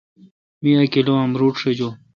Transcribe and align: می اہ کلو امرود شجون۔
می 0.61 0.71
اہ 0.77 0.83
کلو 0.93 1.13
امرود 1.23 1.55
شجون۔ 1.61 1.93